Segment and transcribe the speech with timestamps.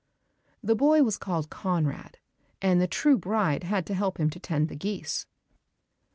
[0.63, 2.17] The boy was called Conrad,
[2.59, 5.27] and the true bride had to help him to tend the geese.